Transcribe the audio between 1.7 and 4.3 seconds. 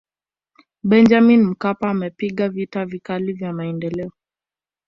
amepiga vita vikali vya maendeleo